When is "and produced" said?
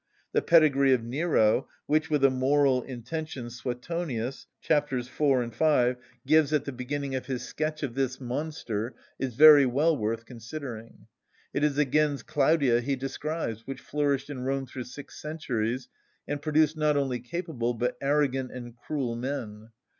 16.27-16.75